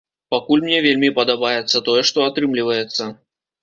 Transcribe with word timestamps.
Пакуль 0.35 0.63
мне 0.63 0.79
вельмі 0.85 1.13
падабаецца 1.19 1.85
тое, 1.91 2.01
што 2.11 2.29
атрымліваецца. 2.33 3.17